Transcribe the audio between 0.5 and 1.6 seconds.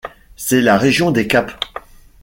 la région des Caps.